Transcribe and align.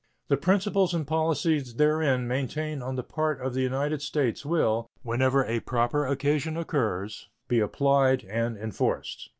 The 0.29 0.35
principles 0.35 0.95
and 0.95 1.05
policy 1.05 1.59
therein 1.59 2.27
maintained 2.27 2.81
on 2.81 2.95
the 2.95 3.03
part 3.03 3.39
of 3.39 3.53
the 3.53 3.61
United 3.61 4.01
States 4.01 4.43
will, 4.43 4.89
whenever 5.03 5.45
a 5.45 5.59
proper 5.59 6.07
occasion 6.07 6.57
occurs, 6.57 7.29
be 7.47 7.59
applied 7.59 8.23
and 8.23 8.57
enforced. 8.57 9.29